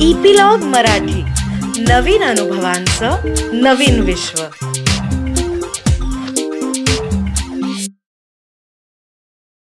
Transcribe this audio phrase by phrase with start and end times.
[0.00, 1.22] Epilogue Marathi.
[1.82, 3.10] नवीन अनुभवांचं
[3.52, 4.42] नवीन विश्व.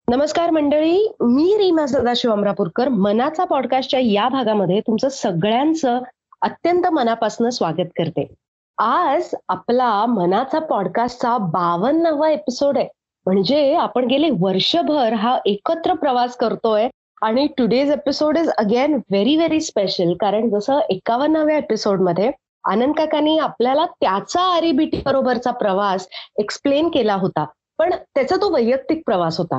[0.09, 2.89] नमस्कार मंडळी मी रीमा सदाशिव अमरापूरकर.
[2.89, 6.01] मनाचा पॉडकास्टच्या या भागामध्ये तुमचं सगळ्यांचं
[6.43, 8.35] अत्यंत मनापासून स्वागत करते.
[8.79, 12.89] आज आपला मनाचा पॉडकास्टचा बावन्नावा एपिसोड आहे.
[13.27, 16.89] म्हणजे आपण गेले वर्षभर हा एकत्र प्रवास करतोय
[17.23, 22.31] आणि today's episode is again very very special कारण जसं एकावन्नाव्या एपिसोडमध्ये
[22.65, 26.07] आनंद काकांनी आपल्याला त्याचा आरिबीटी बरोबरचा प्रवास
[26.39, 27.45] एक्सप्लेन केला होता.
[27.79, 29.59] पण त्याचा तो वैयक्तिक प्रवास होता.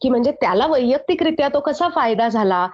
[0.00, 2.66] की म्हणजे त्याला वैयक्तिकरित्या तो कसा फायदा झाला?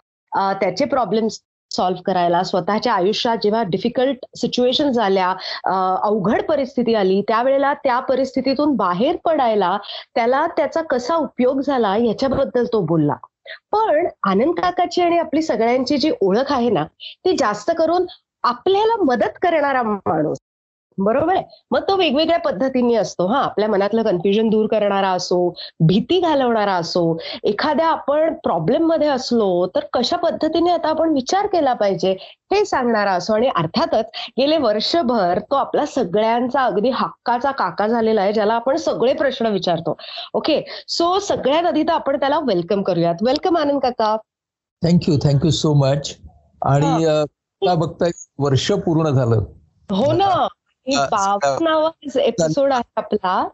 [0.61, 1.41] त्याचे प्रॉब्लेम्स
[1.71, 5.31] सॉल्व्ह करायला स्वतःच्या आयुष्यात जेव्हा डिफिकल्ट सिच्युएशन झाल्या
[6.03, 9.77] अवघड परिस्थिती आली त्यावेळेला त्या परिस्थितीतून बाहेर पडायला
[10.15, 13.15] त्याला त्याचा कसा उपयोग झाला याच्याबद्दल तो बोलला.
[13.73, 16.85] पण आनंद काकाची आणि आपली सगळ्यांची जी ओळख आहे ना
[17.25, 18.07] ती जास्त करून
[18.43, 20.39] आपल्याला मदत करणारा माणूस.
[21.01, 21.43] बरोबर आहे.
[21.71, 23.39] मग तो वेगवेगळ्या पद्धतीने असतो हा.
[23.43, 25.39] आपल्या मनातलं कन्फ्युजन दूर करणारा असो
[25.89, 27.03] भीती घालवणारा असो
[27.45, 32.13] एखाद्या आपण प्रॉब्लेममध्ये असलो तर कशा पद्धतीने आता आपण विचार केला पाहिजे
[32.53, 33.35] हे सांगणारा असो.
[33.35, 39.13] आणि अर्थातच गेले वर्षभर तो आपला सगळ्यांचा अगदी हक्काचा काका झालेला आहे ज्याला आपण सगळे
[39.15, 39.97] प्रश्न विचारतो.
[40.35, 43.23] ओके सो सगळ्यात आधी तर आपण त्याला वेलकम करूयात.
[43.23, 44.17] वेलकम आनंद काका.
[44.83, 46.17] थँक्यू थँक्यू सो मच
[46.63, 47.07] आणि
[47.63, 48.07] बघता
[48.39, 49.45] वर्ष पूर्ण झालं.
[49.91, 50.47] हो ना.
[52.17, 53.49] एपिसोड आहे आपला.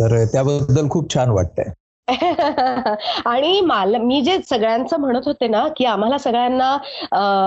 [0.00, 1.72] तर त्याबद्दल खूप छान वाटतंय.
[3.26, 6.76] आणि मला मी जे सगळ्यांचं म्हणत होते ना की आम्हाला सगळ्यांना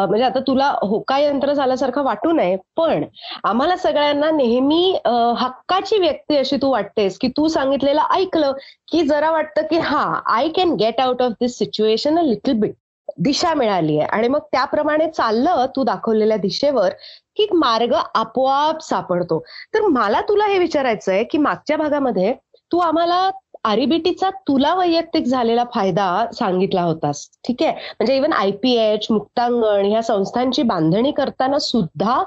[0.06, 3.04] म्हणजे आता तुला होका यंत्र झाल्यासारखं वाटू नये पण
[3.44, 5.00] आम्हाला सगळ्यांना नेहमी
[5.38, 8.52] हक्काची व्यक्ती अशी तू वाटतेस की तू सांगितलेलं ऐकलं
[8.92, 12.76] की जरा वाटतं की हा I can get out of this situation a little bit
[13.18, 16.94] दिशा मिळाली आहे आणि मग त्याप्रमाणे चाललं तू दाखवलेल्या दिशेवर
[17.36, 19.40] की मार्ग आपोआप सापडतो.
[19.74, 22.34] तर मला तुला हे विचारायचं आहे की मागच्या भागामध्ये
[22.72, 23.30] तू आम्हाला
[23.66, 27.28] आरईबीटीचा तुला वैयक्तिक झालेला फायदा सांगितला होतास.
[27.48, 27.72] ठीक आहे?
[27.72, 32.22] म्हणजे इव्हन आयपीएच मुक्तांगण ह्या संस्थांची बांधणी करताना सुद्धा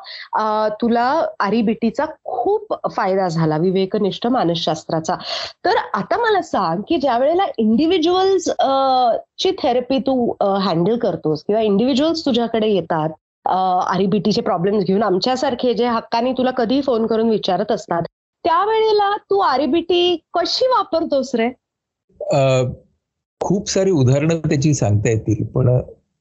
[0.81, 1.05] तुला
[1.41, 5.17] आरिबीटीचा खूप फायदा झाला विवेकनिष्ठ मानसशास्त्राचा.
[5.65, 8.49] तर आता मला सांग की ज्या वेळेला इंडिव्हिज्युअल्स
[9.39, 10.33] ची थेरपी तू
[10.63, 13.11] हँडल करतोस किंवा इंडिव्हिज्युअल्स तुझ्याकडे येतात
[13.47, 18.03] आरईबीटीचे प्रॉब्लेम्स घेऊन आमच्यासारखे जे हक्कानी तुला कधी फोन करून विचारत असतात
[18.47, 21.49] त्यावेळेला तू आरबीटी कशी वापरतोस रे?
[23.41, 25.69] खूप सारी उदाहरणं त्याची सांगता येतील पण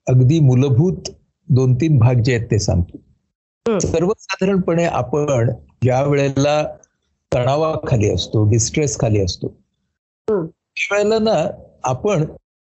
[0.08, 1.10] अगदी मूलभूत
[1.50, 2.98] दोन तीन भाग जे आहेत ते सांगतो.
[3.66, 5.52] सर्वसाधारणपणे आपण
[5.84, 6.62] ज्या वेळेला
[7.32, 9.48] तणावाखाली असतो डिस्ट्रेस खाली असतो
[10.28, 11.36] त्यावेळेला ना
[11.84, 12.26] आपण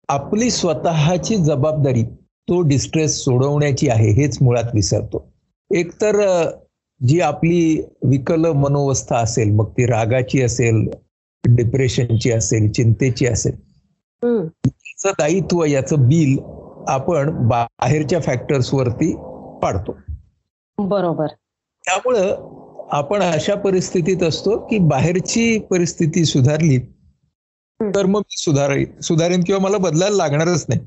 [0.09, 2.03] आपली स्वतःची जबाबदारी
[2.47, 5.25] तो डिस्ट्रेस सोडवण्याची आहे हेच मुळात विसरतो.
[5.72, 6.22] एकतर
[7.02, 10.88] जी आपली विकल मनोवस्था असेल मग ती रागाची असेल
[11.44, 13.56] डिप्रेशनची असेल चिंतेची असेल.
[14.24, 16.38] याचं दायित्व याचं बिल
[16.88, 19.16] आपण बाहेरच्या फॅक्टर्स वरती
[19.63, 19.97] पाडतो.
[20.78, 21.28] बरोबर.
[21.85, 22.58] त्यामुळं
[22.91, 26.78] आपण अशा परिस्थितीत असतो की बाहेरची परिस्थिती सुधारली
[27.81, 30.81] तर मग मी सुधारेन सुधारेन किंवा मला बदलायला लागणारच नाही.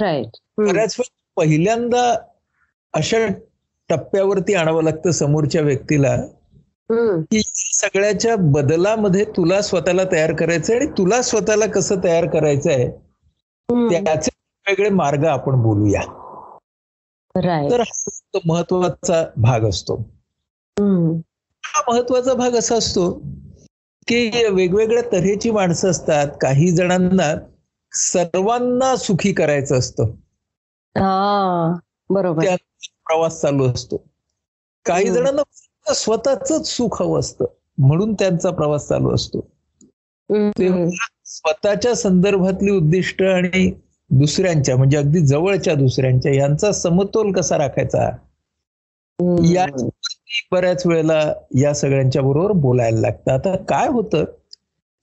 [0.00, 0.96] राईट बऱ्याच
[1.36, 2.16] पहिल्यांदा
[2.94, 3.26] अशा
[3.96, 6.16] टप्प्यावरती आणावं लागतं समोरच्या व्यक्तीला.
[7.20, 12.90] की सगळ्याच्या बदलामध्ये तुला स्वतःला तयार करायचंय आणि तुला स्वतःला कसं तयार करायचंय
[14.04, 14.30] त्याचे
[14.66, 16.00] वेगळे मार्ग आपण बोलूया.
[17.70, 19.94] तर हा महत्त्वाचा भाग असतो.
[21.64, 23.10] हा महत्त्वाचा भाग असा असतो
[24.08, 27.34] की वेगवेगळ्या तऱ्हेची माणसं असतात काही जणांना
[27.92, 30.04] सर्वांना सुखी करायचं असतं.
[32.10, 32.44] बरोबर.
[33.12, 34.04] प्रवास चालू असतो.
[34.84, 35.42] काही जणांना
[35.94, 37.44] स्वतःच सुख हवं असतं.
[37.78, 39.38] म्हणून त्यांचा प्रवास चालू असतो.
[41.24, 43.70] स्वतःच्या संदर्भातली उद्दिष्ट आणि
[44.10, 48.10] दुसऱ्यांच्या म्हणजे अगदी जवळच्या दुसऱ्यांच्या यांचा समतोल कसा राखायचा?
[49.44, 49.66] या
[50.52, 53.32] बऱ्याच वेळेला या सगळ्यांच्या बरोबर बोलायला लागतं.
[53.32, 54.24] आता काय होतं?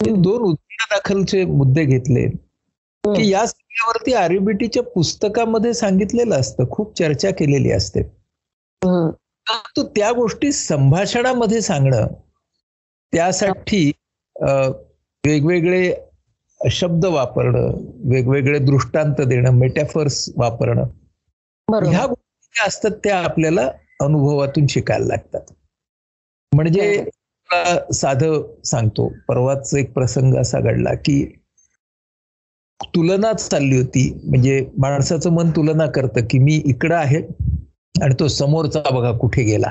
[0.02, 2.49] दोन उद्दिष्ट दाखलचे मुद्दे घेतले.
[3.06, 8.02] की या सगळ्यावरती आरबीटीच्या पुस्तकामध्ये सांगितलेलं असतं खूप चर्चा केलेली असते.
[9.76, 12.08] तो त्या गोष्टी संभाषणामध्ये सांगणं
[13.14, 13.92] त्यासाठी
[15.24, 15.92] वेगवेगळे
[16.62, 17.72] शब्द वापरणं
[18.12, 20.88] वेगवेगळे दृष्टांत देणं मेटॅफर्स वापरणं
[21.68, 23.70] ह्या गोष्टी असतात त्या आपल्याला
[24.02, 25.42] अनुभवातून शिकायला लागतात.
[26.52, 27.04] म्हणजे
[27.94, 31.24] साधं सांगतो परवाच एक प्रसंग असा घडला की
[32.86, 34.22] तुलनाच चालली होती.
[34.24, 37.22] म्हणजे माणसाचं मन तुलना करतं की मी इकडं आहे
[38.02, 39.68] आणि तो समोरचा बघा कुठे गेला.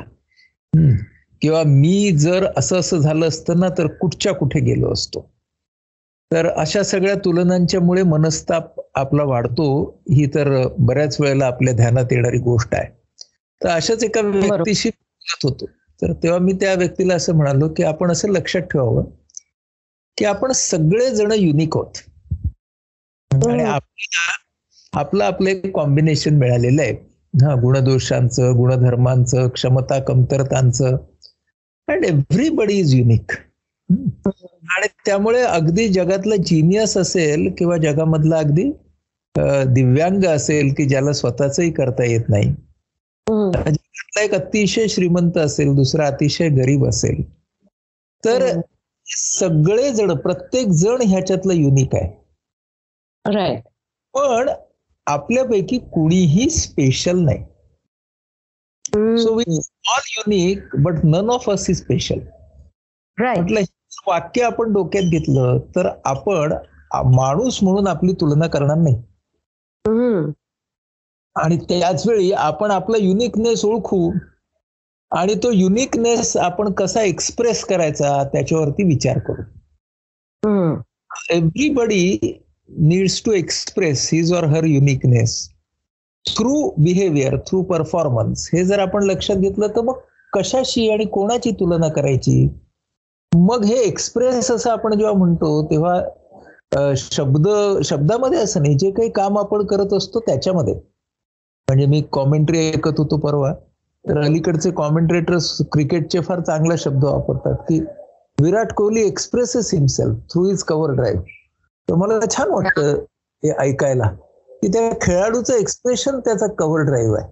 [1.43, 5.31] किंवा मी जर असं असं झालं असतं ना तर कुठच्या कुठे गेलो असतो?
[6.33, 10.01] तर अशा सगळ्या तुलनांच्यामुळे मनस्ताप आपला वाढतो.
[10.11, 12.99] ही तर बऱ्याच वेळेला आपल्या ध्यानात येणारी गोष्ट आहे.
[13.65, 15.67] तर अशाच एका व्यक्तीशी बोलत होतो.
[16.03, 19.05] तर तेव्हा मी त्या व्यक्तीला असं म्हणालो की आपण असं लक्षात ठेवावं
[20.17, 22.08] की आपण सगळे जण युनिक आहोत.
[23.47, 23.75] आणि हम्म.
[23.75, 24.33] आपल्याला
[25.01, 26.93] आपलं आपलं एक कॉम्बिनेशन मिळालेलं आहे.
[27.47, 30.97] हा गुणदोषांचं गुणधर्मांचं क्षमता कमतरतांचं.
[31.89, 33.33] अँड एव्हरीबडी इज युनिक
[34.71, 38.73] आणि त्यामुळे अगदी जगातलं जिनियस असेल किंवा जगामधला अगदी
[39.67, 42.55] दिव्यांग असेल की ज्याला स्वतःचंही करता येत नाही.
[43.71, 47.33] जगातला एक अतिशय श्रीमंत असेल दुसरा अतिशय गरीब असेल.
[48.25, 48.61] तर हम्म.
[49.07, 52.18] सगळे जण प्रत्येक जण ह्याच्यातलं युनिक आहे.
[53.35, 53.63] राईट
[54.15, 54.49] पण
[55.07, 57.45] आपल्यापैकी कुणीही स्पेशल नाही.
[59.23, 59.59] So we
[59.89, 62.19] all unique but none of us is special
[63.19, 63.61] म्हटलं
[64.07, 66.53] वाक्य आपण डोक्यात घेतलं तर आपण
[67.15, 68.97] माणूस म्हणून आपली तुलना करणार नाही.
[71.37, 74.11] आणि त्याच वेळी आपण आपला युनिकनेस ओळखू
[75.13, 79.43] आणि तो युनिकनेस आपण कसा एक्सप्रेस करायचा त्याच्यावरती विचार करू.
[81.31, 82.19] Everybody
[82.69, 85.49] needs to express his or her uniqueness
[86.27, 89.99] through behaviour through performance हे जर आपण लक्षात घेतलं तर मग
[90.33, 92.49] कशाशी आणि कोणाची तुलना करायची?
[93.33, 97.49] मग हे एक्सप्रेस असं आपण जेव्हा म्हणतो तेव्हा शब्द
[97.85, 98.75] शब्दामध्ये असं नाही.
[98.79, 100.75] जे काही काम आपण करत असतो त्याच्यामध्ये.
[100.75, 103.53] म्हणजे मी कॉमेंट्री ऐकत होतो परवा
[104.05, 107.81] तर अलीकडचे कॉमेंट्रेटर्स क्रिकेटचे फार चांगला शब्द वापरतात की
[108.39, 111.23] Virat Kohli expresses himself through is cover drive
[111.91, 112.95] तर मला छान वाटतं
[113.45, 114.09] हे ऐकायला
[114.51, 117.31] की त्या खेळाडूचं एक्सप्रेशन त्याचा कव्हर ड्राईव्ह आहे.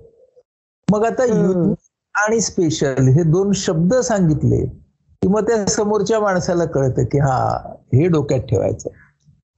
[0.90, 1.24] मग आता.
[1.24, 1.78] युनिक
[2.14, 4.66] आणि स्पेशल हे दोन शब्द सांगितले
[5.22, 7.58] की मग त्या समोरच्या माणसाला कळतं की हा
[7.94, 8.88] हे डोक्यात ठेवायचं.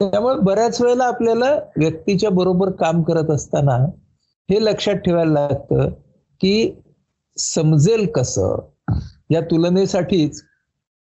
[0.01, 3.77] त्यामुळे बऱ्याच वेळेला आपल्याला व्यक्तीच्या बरोबर काम करत असताना
[4.51, 5.89] हे लक्षात ठेवायला लागतं
[6.41, 6.83] की
[7.39, 8.59] समजेल कसं.
[9.31, 10.43] या तुलनेसाठीच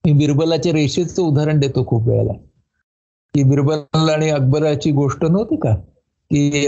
[0.07, 2.33] मी बिरबलाच्या रेषेचं उदाहरण देतो खूप वेळेला.
[3.35, 5.75] की बिरबल आणि अकबराची गोष्ट नव्हती का?
[6.31, 6.67] की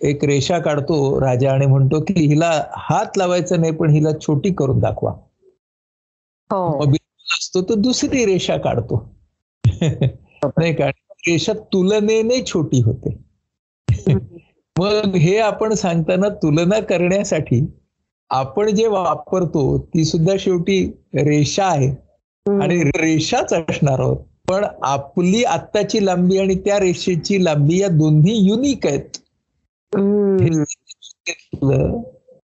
[0.00, 4.78] एक रेषा काढतो राजा आणि म्हणतो की हिला हात लावायचा नाही पण हिला छोटी करून
[4.80, 5.10] दाखवा.
[6.50, 6.78] हो.
[6.78, 9.14] बिरबल असतो तो दुसरी रेषा काढतो.
[10.44, 10.88] नाही का?
[11.28, 13.18] रेषा तुलनेने छोटी होते.
[14.78, 17.66] मग हे आपण सांगताना तुलना करण्यासाठी
[18.30, 21.88] आपण जे वापरतो ती सुद्धा शेवटी रेषा आहे.
[22.62, 24.16] आणि रेषाच असणार आहोत.
[24.48, 29.18] पण आपली आत्ताची लांबी आणि त्या रेषेची लांबी या दोन्ही युनिक आहेत.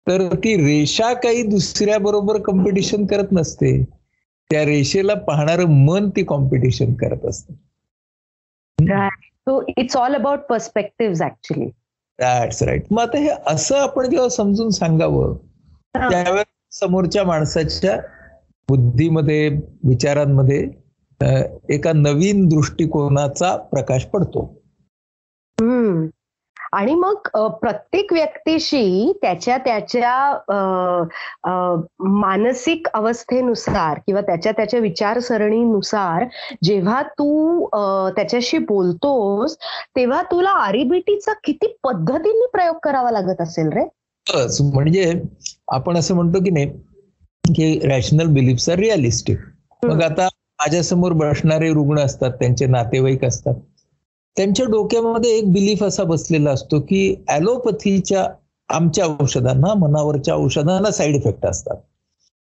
[0.06, 3.82] तर ती रेषा काही दुसऱ्या बरोबर कॉम्पिटिशन करत नसते.
[4.50, 7.54] त्या रेषेला पाहणारं मन ती कॉम्पिटिशन करत असते.
[9.78, 11.66] It's all about perspective actually
[12.18, 15.36] that's right मग आता हे असं आपण जेव्हा समजून सांगावं
[15.94, 17.96] त्यावेळेस समोरच्या माणसाच्या
[18.68, 19.48] बुद्धीमध्ये
[19.84, 20.66] विचारांमध्ये
[21.68, 24.62] एका नवीन दृष्टिकोनाचा प्रकाश पडतो.
[25.60, 26.06] हम्म.
[26.72, 30.38] आणि मग प्रत्येक व्यक्तीशी त्याच्या त्याच्या
[32.00, 36.24] मानसिक अवस्थेनुसार किंवा त्याच्या त्याच्या विचारसरणीनुसार
[36.62, 37.66] जेव्हा तू
[38.10, 39.56] त्याच्याशी बोलतोस
[39.96, 43.84] तेव्हा तुला आरिबीटीचा किती पद्धतीने प्रयोग करावा लागत असेल रे?
[44.62, 45.22] म्हणजे
[45.68, 46.70] आपण असं म्हणतो की नाही
[47.54, 49.38] की रॅशनल बिलीफ्स आर रिअलिस्टिक
[49.84, 53.54] मग आता माझ्यासमोर बसणारे रुग्ण असतात त्यांचे नातेवाईक असतात.
[54.36, 58.26] त्यांच्या डोक्यामध्ये एक बिलीफ असा बसलेला असतो की ऍलोपथीच्या
[58.68, 61.76] आमच्या औषधांना मनावरच्या औषधांना साईड इफेक्ट असतात.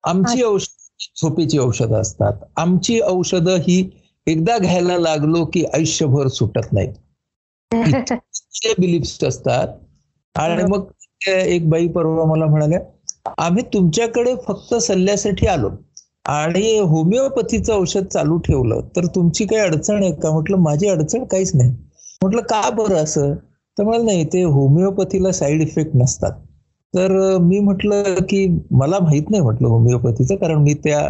[0.04, 0.76] आमची औषध
[1.22, 2.34] झोपेची औषधं असतात.
[2.56, 3.90] आमची औषधं ही
[4.28, 6.94] एकदा घ्यायला लागलो की आयुष्यभर सुटत नाहीत.
[8.54, 9.68] जे बिलीफ्स असतात.
[10.36, 10.86] आणि मग
[11.28, 12.80] एक बाई परवा मला म्हणाल्या
[13.38, 15.70] आम्ही तुमच्याकडे फक्त सल्ल्यासाठी आलो.
[16.28, 20.32] आणि होमिओपॅथीचं औषध चालू ठेवलं तर तुमची काही अडचण आहे का?
[20.32, 21.72] म्हटलं माझी अडचण काहीच नाही.
[22.22, 23.34] म्हटलं का बरं असं?
[23.78, 26.32] तर मला नाही ते होमिओपॅथीला साईड इफेक्ट नसतात.
[26.94, 31.10] तर मी म्हटलं की मला माहीत नाही म्हटलं होमिओपॅथीचं कारण मी त्या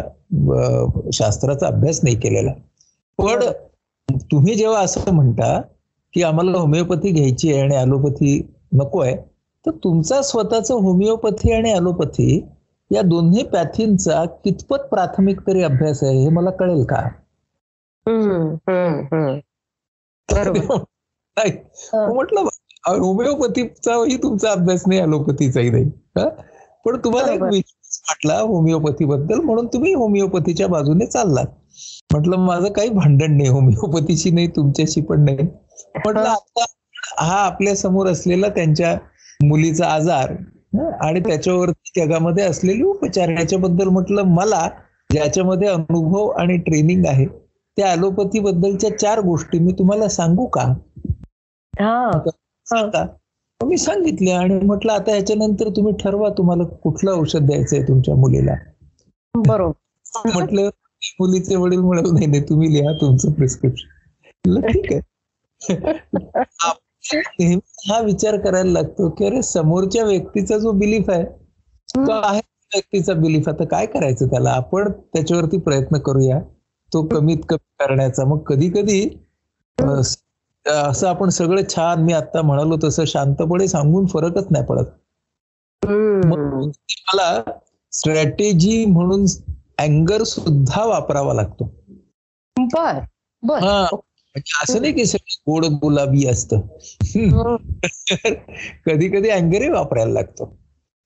[1.12, 2.52] शास्त्राचा अभ्यास नाही केलेला.
[3.18, 3.40] पण
[4.30, 5.60] तुम्ही जेव्हा असं म्हणता
[6.14, 8.40] की आम्हाला होमिओपॅथी घ्यायची आहे आणि ॲलोपॅथी
[8.72, 9.16] नको आहे
[9.64, 12.40] तर तुमचा स्वतःचा होमिओपॅथी आणि ॲलोपॅथी
[12.90, 17.08] या दोन्ही पॅथींचा कितपत प्राथमिक तरी अभ्यास आहे हे मला कळेल का.
[21.94, 22.40] म्हटलं
[22.86, 25.90] होमिओपॅथीचाही तुमचा अभ्यास नाही अलोपॅथीचाही नाही?
[26.84, 27.42] पण तुम्हाला एक.
[27.42, 31.46] विश्वास वाटला होमिओपॅथी बद्दल म्हणून तुम्ही होमिओपॅथीच्या बाजूने चाललात
[32.10, 36.20] म्हटलं माझं काही भांडण नाही होमिओपॅथीशी नाही तुमच्याशी पण नाही म्हटलं.
[36.20, 36.64] आता
[37.18, 38.98] हा आपल्यासमोर असलेला त्यांच्या
[39.40, 40.32] मुलीचा आजार
[40.80, 43.28] आणि त्याच्यावरती जगामध्ये असलेले उपचार.
[43.28, 44.70] याच्याबद्दल म्हटलं मला
[45.12, 47.26] ज्याच्यामध्ये अनुभव आणि ट्रेनिंग आहे.
[47.76, 50.62] त्या अलोपॅथी बद्दलच्या चार गोष्टी मी तुम्हाला सांगू का?
[51.80, 52.10] हा.
[52.66, 53.06] सांगा.
[53.64, 58.54] मी सांगितले आणि म्हटलं आता याच्यानंतर तुम्ही ठरवा तुम्हाला कुठलं औषध द्यायचंय तुमच्या मुलीला.
[59.34, 59.72] बरोबर.
[60.34, 60.70] म्हटलं
[61.20, 64.60] मुलीचे वडील म्हणत नाही नाही तुम्ही लिहा तुमचं प्रिस्क्रिप्शन.
[64.60, 65.00] ठीक आहे.
[67.88, 71.24] हा विचार करायला लागतो की अरे समोरच्या व्यक्तीचा जो बिलीफ आहे
[71.88, 72.40] तो आहे
[72.74, 74.50] व्यक्तीचा बिलीफ आता काय करायचं त्याला?
[74.50, 76.38] आपण त्याच्यावरती प्रयत्न करूया.
[76.92, 78.24] तो कमीत कमी करण्याचा.
[78.24, 79.08] मग कधी कधी
[80.66, 84.84] असं आपण सगळं छान मी आता म्हणालो तसं शांतपणे सांगून फरकच नाही पडत.
[85.82, 87.42] मग मला
[87.92, 89.24] स्ट्रॅटेजी म्हणून
[89.78, 91.70] अँगर सुद्धा वापरावा लागतो.
[92.56, 92.98] बर
[93.42, 93.64] बर.
[94.34, 96.60] म्हणजे असं नाही की सगळं गोड गुलाबी असतं
[97.06, 97.56] हम्म.
[98.86, 100.44] कधी कधी अँगरही वापरायला लागतो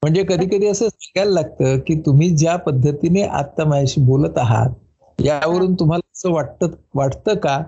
[0.02, 5.75] म्हणजे कधी कधी असं सांगायला लागतं की तुम्ही ज्या पद्धतीने आता माझ्याशी बोलत आहात यावरून
[5.75, 7.59] तुम्हाला असं वाटतं वाटतं का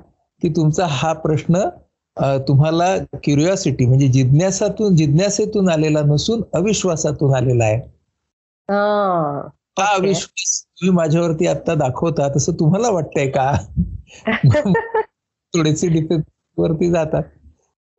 [0.43, 1.61] की तुमचा हा प्रश्न
[2.49, 7.77] तुम्हाला क्युरिओसिटी म्हणजे जिज्ञासातून जिज्ञासेतून आलेला नसून अविश्वासातून आलेला आहे
[8.69, 9.49] हा.
[9.79, 9.85] हा.
[9.87, 13.51] अविश्वास तुम्ही माझ्यावरती आता दाखवता तसं तुम्हाला वाटतंय का
[15.55, 16.25] थोडेसे डिफेक्ट
[16.57, 17.23] वरती जातात.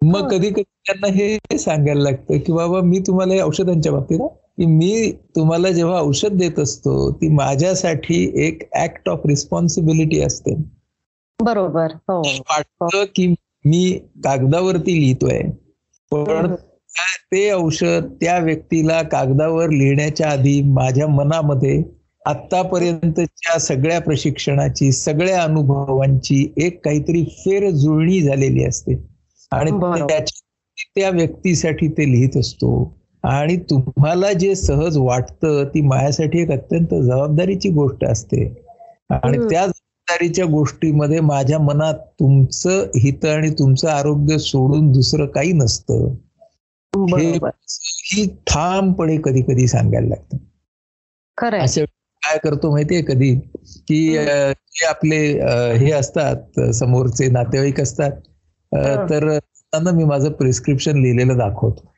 [0.02, 0.30] मग हो.
[0.30, 4.66] कधी कधी त्यांना हे सांगायला लागतं की बाबा मी तुम्हाला हे औषधांच्या बाबतीत हा, की
[4.66, 10.56] मी तुम्हाला जेव्हा औषध देत असतो ती माझ्यासाठी एक ऍक्ट ऑफ रिस्पॉन्सिबिलिटी असते.
[11.42, 11.88] बरोबर.
[11.92, 12.22] हो.
[12.22, 13.28] वाटतं की
[13.66, 15.42] मी कागदावरती लिहितोय.
[16.12, 16.56] पण
[17.32, 21.84] ते औषध त्या व्यक्तीला कागदावर लिहिण्याच्या आधी माझ्या मनामध्ये
[22.26, 28.94] आतापर्यंतच्या सगळ्या प्रशिक्षणाची सगळ्या अनुभवांची एक काहीतरी फेर जुळणी झालेली असते.
[29.52, 29.72] आणि
[30.96, 32.98] त्या व्यक्तीसाठी ते लिहित असतो.
[33.24, 38.54] आणि तुम्हाला जे सहज वाटतं ती माझ्यासाठी एक अत्यंत जबाबदारीची गोष्ट असते.
[39.10, 39.38] आणि.
[39.38, 46.16] त्या जबाबदारीच्या गोष्टीमध्ये माझ्या मनात तुमचं हित आणि तुमचं आरोग्य सोडून दुसरं काही नसतं.
[47.24, 50.38] हे ठामपणे कधी कधी सांगायला लागतं.
[51.78, 51.95] वेळी
[52.26, 53.36] काय करतो माहितीये कधी?
[53.88, 55.18] की जे आपले
[55.78, 58.12] हे असतात समोरचे नातेवाईक असतात.
[59.10, 61.92] तर त्यांना मी माझं प्रिस्क्रिप्शन लिहिलेलं दाखवतो.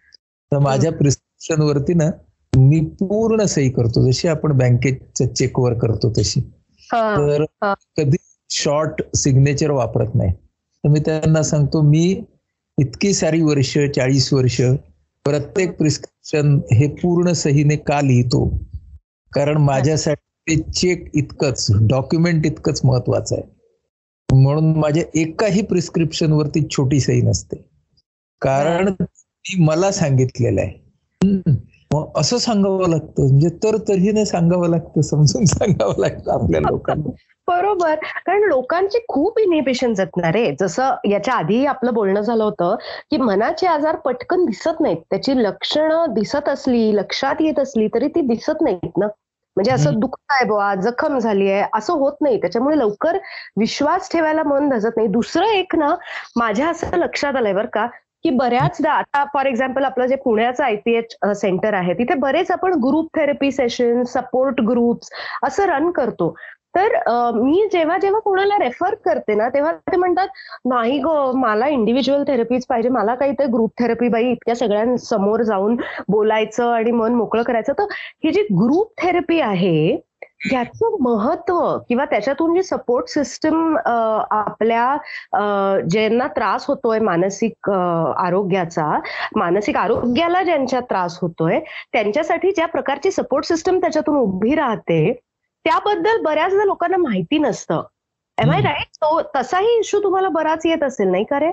[0.52, 2.10] तर माझ्या प्रिस्क्रिप्शन वरती ना
[2.56, 4.12] मी पूर्ण सही करतो.
[4.12, 6.40] जशी आपण बँकेच्या चेकवर करतो तशी.
[6.94, 7.46] तर.
[7.98, 8.18] कधी
[8.50, 10.32] शॉर्ट सिग्नेचर वापरत नाही.
[10.32, 12.24] तर मी त्यांना सांगतो मी
[12.78, 14.62] इतकी सारी वर्ष चाळीस वर्ष
[15.26, 18.60] प्रत्येक प्रिस्क्रिप्शन हे पूर्ण सहीने का लिहितो?
[19.34, 23.44] कारण माझ्यासाठी ते चेक इतकंच डॉक्युमेंट इतकंच महत्वाचं आहे.
[24.34, 27.70] म्हणून माझ्या एकाही प्रिस्क्रिप्शन वरती छोटी सही नसते.
[28.42, 30.88] कारण ती मला सांगितलेलं आहे.
[31.94, 33.28] मग असं सांगावं लागतं.
[33.28, 37.10] म्हणजे तर तऱ्हेने सांगावं लागतं समजून सांगावं लागतं आपल्या लोकांना.
[37.48, 37.96] बरोबर.
[38.26, 42.76] कारण लोकांचे खूप इनिबिशन जगणार आहे जसं याच्या आधी आपलं बोलणं झालं होतं
[43.12, 44.98] की मनाचे आजार पटकन दिसत नाहीत.
[45.10, 49.08] त्याची लक्षणं दिसत असली लक्षात येत असली तरी ती दिसत नाहीत ना.
[49.58, 50.00] म्हणजे असं.
[50.00, 52.40] दुखत आहे बुवा जखम झाली आहे असं होत नाही.
[52.42, 53.18] त्याच्यामुळे लवकर
[53.58, 55.08] विश्वास ठेवायला मन धजत नाही.
[55.10, 55.96] दुसरं एक ना
[56.36, 57.86] माझ्या असं लक्षात आलंय बरं का
[58.24, 63.08] की बऱ्याचदा आता फॉर एक्झाम्पल आपलं जे पुण्याचं आयपीएच सेंटर आहे तिथे बरेच आपण group
[63.16, 65.10] therapy session support groups
[65.44, 66.34] असं रन करतो.
[66.78, 66.96] तर
[67.34, 70.28] मी जेव्हा जेव्हा कोणाला रेफर करते ना तेव्हा ते म्हणतात
[70.66, 75.76] नाही ग मला इंडिव्हिज्युअल थेरपीच पाहिजे मला काही ते ग्रुप थेरपी बाई इतक्या सगळ्यांसमोर जाऊन
[76.10, 77.74] बोलायचं आणि मन मोकळं करायचं.
[77.74, 77.86] तर
[78.24, 79.98] ही जी ग्रुप थेरपी आहे
[80.52, 84.96] याचं महत्त्व किंवा त्याच्यातून जी सपोर्ट सिस्टम आपल्या
[85.90, 88.86] ज्यांना त्रास होतोय मानसिक आरोग्याचा
[89.36, 91.60] मानसिक आरोग्याला ज्यांच्या त्रास होतोय
[91.94, 95.12] त्यांच्यासाठी ज्या प्रकारची सपोर्ट सिस्टम त्याच्यातून उभी राहते
[95.68, 97.82] त्याबद्दल बऱ्याचदा लोकांना माहिती नसतं
[98.38, 98.62] एम आय.
[98.62, 101.52] राईट तो तसाही इश्यू तुम्हाला बराच येत असेल नाही का रे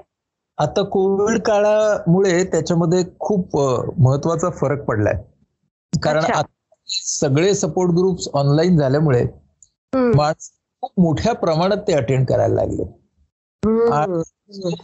[0.59, 3.56] आता कोविड काळामुळे त्याच्यामध्ये खूप
[3.99, 5.14] महत्त्वाचा फरक पडलाय
[5.92, 6.25] कारण
[6.88, 9.25] सगळे सपोर्ट ग्रुप्स ऑनलाईन झाल्यामुळे.
[9.92, 10.52] माणसं
[10.83, 12.85] खूप मोठ्या प्रमाणात ते अटेंड करायला लागले.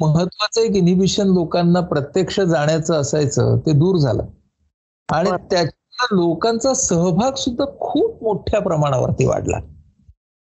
[0.00, 4.26] महत्वाचं एक इनिबिशन लोकांना प्रत्यक्ष जाण्याचं असायचं ते दूर झालं
[5.08, 5.30] आणि.
[5.50, 9.58] त्याच्या लोकांचा सहभाग सुद्धा खूप मोठ्या प्रमाणावरती वाढला.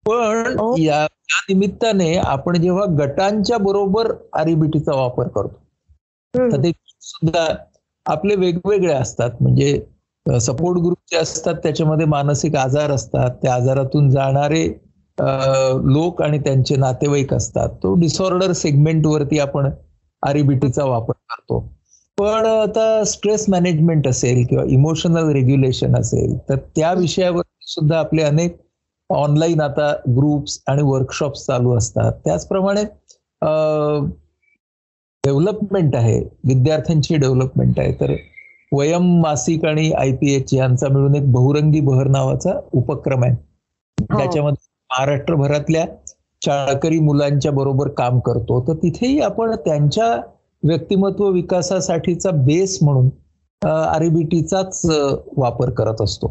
[0.06, 0.76] पण ओ.
[0.80, 1.08] या
[1.50, 6.72] निमित्ताने आपण जेव्हा गटांच्या बरोबर आरईबीटीचा वापर करतो तर ते
[7.02, 7.56] सुद्धा
[8.06, 9.30] आपले वेगवेगळे असतात.
[9.42, 9.84] म्हणजे
[10.42, 13.30] सपोर्ट ग्रुप जे असतात त्याच्यामध्ये मानसिक आजार असतात.
[13.42, 14.68] त्या आजारातून जाणारे
[15.94, 17.70] लोक आणि त्यांचे नातेवाईक असतात.
[17.70, 19.70] तो डिसऑर्डर सेगमेंट वरती आपण
[20.24, 21.77] आरईबीटीचा वापर करतो.
[22.18, 28.56] पण आता स्ट्रेस मॅनेजमेंट असेल किंवा इमोशनल रेग्युलेशन असेल तर त्या विषयावर सुद्धा आपले अनेक
[29.10, 32.12] ऑनलाईन आता ग्रुप्स आणि वर्कशॉप्स चालू असतात.
[32.26, 32.84] त्याचप्रमाणे
[35.24, 37.92] डेव्हलपमेंट आहे विद्यार्थ्यांची डेव्हलपमेंट आहे.
[38.02, 38.16] तर
[38.72, 43.34] वयम मासिक आणि आय पी एच यांचा मिळून एक बहुरंगी बहर नावाचा उपक्रम आहे.
[43.34, 44.18] हो.
[44.18, 45.86] त्याच्यामध्ये महाराष्ट्रभरातल्या
[46.42, 48.60] शाळकरी मुलांच्या बरोबर काम करतो.
[48.68, 50.16] तर तिथेही आपण त्यांच्या
[50.64, 53.10] व्यक्तिमत्व विकासासाठीचा बेस म्हणून
[53.62, 54.82] आरबीटीचाच
[55.38, 56.28] वापर करत असतो.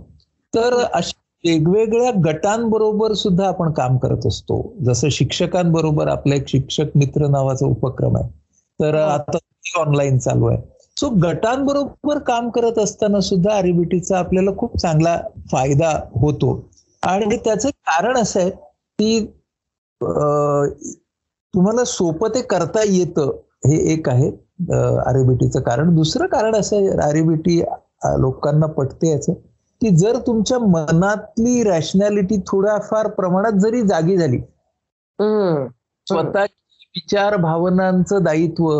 [0.52, 4.60] तर अशा वेगवेगळ्या गटांबरोबर सुद्धा आपण काम करत असतो.
[4.84, 8.28] जसं शिक्षकांबरोबर आपला एक शिक्षक मित्र नावाचा उपक्रम आहे.
[8.80, 9.38] तर आता
[9.78, 10.58] ऑनलाईन चालू आहे.
[10.96, 15.18] सो गटांबरोबर काम करत असताना सुद्धा आरबीटीचा आपल्याला खूप चांगला
[15.50, 16.52] फायदा होतो.
[17.02, 19.26] आणि त्याचं कारण असं आहे की
[21.54, 23.30] तुम्हाला सोपं ते करता येतं.
[23.62, 24.28] हे एक आहे
[25.00, 25.94] आरबीटीचं कारण.
[25.96, 27.58] दुसरं कारण असं आहे आरबीटी
[28.20, 29.32] लोकांना पटते याचं
[29.80, 34.38] की जर तुमच्या मनातली रॅशनॅलिटी थोड्याफार प्रमाणात जरी जागी झाली
[36.06, 36.42] स्वतः
[36.94, 38.70] विचार भावनांचं दायित्व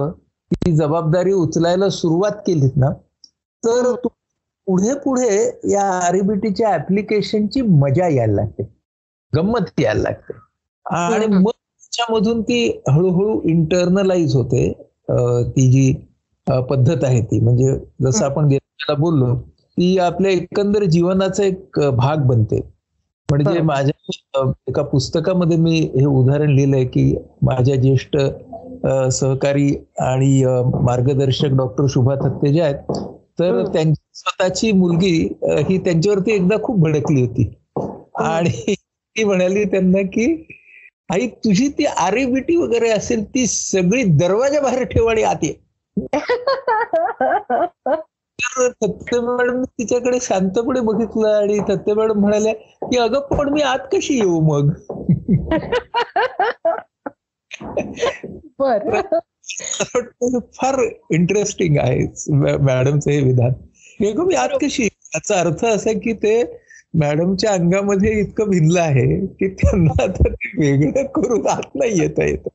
[0.50, 2.90] ती जबाबदारी उचलायला सुरुवात केलीत ना
[3.62, 3.92] तर
[4.66, 5.36] पुढे पुढे
[5.70, 8.62] या आरबीटीच्या ऍप्लिकेशनची मजा यायला लागते
[9.32, 10.32] गंमत यायला लागते.
[10.86, 11.50] आणि मग
[11.96, 14.70] त्याच्यामधून ती हळूहळू इंटरनलाइज होते.
[15.48, 15.92] ती जी
[16.46, 17.40] पद्धत आहे ती.
[17.40, 19.34] म्हणजे जसं आपण गेल्या बोललो
[19.78, 22.60] ती आपल्या एकंदर जीवनाचा एक भाग बनते.
[23.28, 28.16] म्हणजे माझ्या एका पुस्तकामध्ये मी हे उदाहरण लिहिलंय की माझ्या ज्येष्ठ
[29.12, 29.68] सहकारी
[30.00, 30.42] आणि
[30.82, 32.92] मार्गदर्शक डॉक्टर शुभा थत्ते जे आहेत
[33.38, 35.16] तर त्यांची स्वतःची मुलगी
[35.68, 37.52] ही त्यांच्यावरती एकदा खूप भडकली होती.
[38.16, 40.26] आणि ती म्हणाली त्यांना की
[41.10, 45.52] आई तुझी ती आरेबिटी वगैरे असेल ती सगळी दरवाजा बाहेर ठेव आणि आत ये.
[48.58, 54.14] सत्य मॅडम तिच्याकडे शांतपणे बघितलं आणि सत्य मॅडम म्हणाल्या की अगं पण मी आत कशी
[54.14, 54.70] येऊ मग?
[60.54, 63.52] फार इंटरेस्टिंग आहे मॅडमचं हे विधान.
[64.00, 66.42] हे मी आत कशी याचा अर्थ असा की ते
[66.96, 70.28] मॅडमच्या अंगामध्ये इतकं भिनलं आहे की त्यांना आता
[70.58, 72.48] वेगळं करून आत नाही येता येत.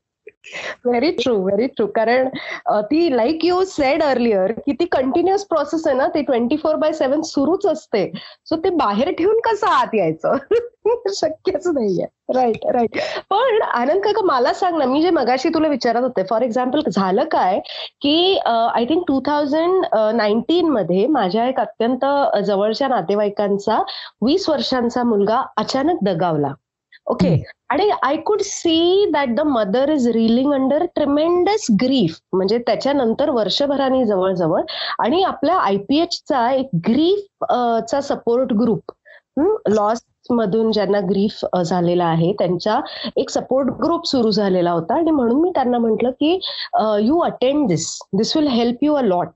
[0.85, 2.29] व्हेरी ट्रू व्हेरी ट्रू कारण
[2.69, 6.93] ती लाईक यू सेड अर्लियर की ती कंटिन्युअस प्रोसेस आहे ना ती ट्वेंटी फोर बाय
[6.93, 8.11] सेव्हन सुरूच असते.
[8.45, 10.37] सो ते बाहेर ठेवून कसं आत यायचं?
[11.13, 12.05] शक्यच नाहीये.
[12.35, 12.97] राईट राईट
[13.29, 17.23] पण आनंद काका मला सांग ना मी जे मगाशी तुला विचारत होते फॉर एक्झाम्पल झालं
[17.23, 17.59] काय
[18.01, 22.05] की I think two thousand nineteen मध्ये माझ्या एक अत्यंत
[22.45, 23.81] जवळच्या नातेवाईकांचा
[24.21, 26.53] वीस वर्षांचा मुलगा अचानक दगावला.
[27.11, 27.35] ओके
[27.71, 34.03] आणि I could see that the mother is reeling under tremendous grief म्हणजे त्याच्यानंतर वर्षभराने
[34.05, 34.61] जवळजवळ.
[34.99, 37.45] आणि आपल्या आयपीएचचा एक ग्रीफ
[37.89, 38.91] चा सपोर्ट ग्रुप
[39.69, 42.79] लॉस मधून ज्यांना ग्रीफ झालेला आहे त्यांचा
[43.17, 44.95] एक सपोर्ट ग्रुप सुरू झालेला होता.
[44.95, 46.39] आणि म्हणून मी त्यांना म्हंटल की
[47.01, 49.27] you attend this this will help you a lot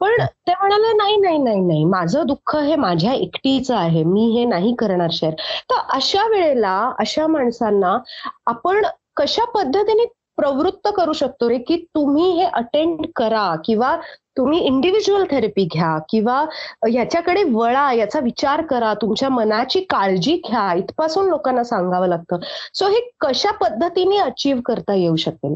[0.00, 1.84] पण ते म्हणाले नाही नाही नाही नाही.
[1.84, 4.04] माझं दुःख हे माझ्या एकटीचं आहे.
[4.04, 5.32] मी हे नाही करणार शेअर
[5.70, 7.98] तर अशा वेळेला अशा माणसांना
[8.46, 8.84] आपण
[9.16, 10.04] कशा पद्धतीने
[10.36, 13.96] प्रवृत्त करू शकतो रे की तुम्ही हे अटेंड करा किंवा
[14.36, 16.44] तुम्ही इंडिव्हिज्युअल थेरपी घ्या किंवा
[16.92, 20.72] याच्याकडे वळा याचा विचार करा तुमच्या मनाची काळजी घ्या.
[20.74, 22.38] इथपासून लोकांना सांगावं लागतं.
[22.74, 25.54] सो हे कशा पद्धतीने अचीव्ह करता येऊ शकेल?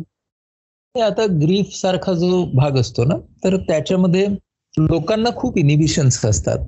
[0.94, 4.26] आता ग्रीफ सारखा जो भाग असतो ना तर त्याच्यामध्ये
[4.74, 6.58] लोकांना खूप इनिबिशन्स असतात.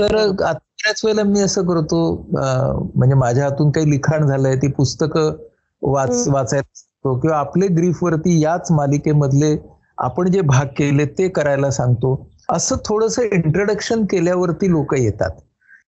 [0.00, 1.98] तर बऱ्याच वेळेला मी असं करतो
[2.30, 5.36] म्हणजे माझ्या हातून काही लिखाण झालंय ती पुस्तकं
[5.82, 9.56] वाच वाचायला किंवा आपले ग्रीफ वरती याच मालिकेमधले
[9.98, 12.14] आपण जे भाग केले ते करायला सांगतो.
[12.50, 15.30] असं थोडस इंट्रोडक्शन केल्यावरती लोक येतात.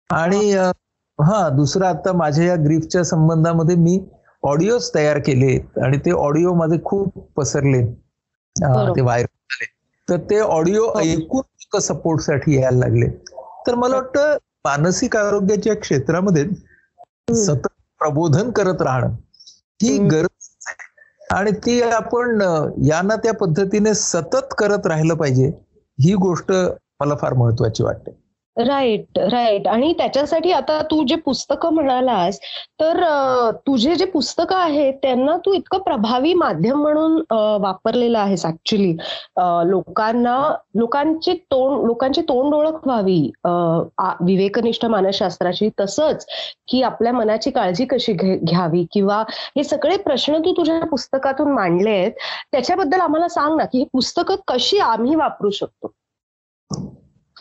[0.10, 0.52] आणि
[1.20, 4.00] हा दुसरं आता माझ्या या ग्रीफच्या संबंधामध्ये मी
[4.44, 7.82] ऑडिओज तयार केले आणि ते ऑडिओ माझे खूप पसरले.
[8.56, 9.66] ते व्हायरल झाले.
[10.08, 11.00] तर ते ऑडिओ हो.
[11.00, 13.08] ऐकून सपोर्टसाठी यायला लागले.
[13.68, 16.46] तर मला वाटतं मानसिक आरोग्याच्या क्षेत्रामध्ये
[17.36, 17.68] सतत
[18.00, 19.16] प्रबोधन करत राहणं
[19.82, 21.36] ही गरज आहे.
[21.36, 22.42] आणि ती आपण
[22.86, 25.48] यांना त्या पद्धतीने सतत करत राहिलं पाहिजे
[25.98, 26.52] ही गोष्ट
[27.00, 28.12] मला फार महत्वाची वाटते.
[28.58, 32.40] राईट राईट आणि त्याच्यासाठी आता तू जे पुस्तकं म्हणालास
[32.80, 33.02] तर
[33.68, 37.22] तुझे जे पुस्तकं आहेत त्यांना तू इतकं प्रभावी माध्यम म्हणून
[37.62, 38.92] वापरलेलं आहेस ऍक्च्युली
[39.66, 40.38] लोकांना
[40.76, 43.20] लोकांची तोंड लोकांची तोंड ओळख व्हावी.
[44.22, 45.70] विवेकनिष्ठ मानसशास्त्राची.
[45.80, 46.26] तसंच
[46.68, 49.24] की आपल्या मनाची काळजी कशी घ्यावी किंवा
[49.56, 52.12] हे सगळे प्रश्न तू तुझ्या पुस्तकातून मांडले आहेत
[52.52, 55.92] त्याच्याबद्दल आम्हाला सांग ना की ही पुस्तकं कशी आम्ही वापरू शकतो?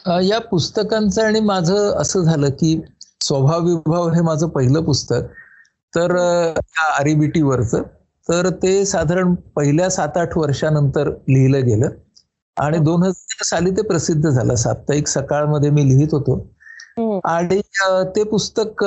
[0.08, 2.80] या पुस्तकांचं आणि माझं असं झालं की
[3.20, 5.20] स्वभाव विभाव हे माझं पहिलं पुस्तक.
[5.94, 7.82] तर अ, या आरिबिटी वरचं.
[8.28, 11.88] तर ते साधारण पहिल्या सात आठ वर्षानंतर लिहिलं गेलं.
[12.56, 14.54] आणि दोन हजार साली ते प्रसिद्ध झालं.
[14.54, 16.50] साप्ताहिक सकाळमध्ये मी लिहित होतो.
[17.24, 17.60] आणि
[18.16, 18.84] ते पुस्तक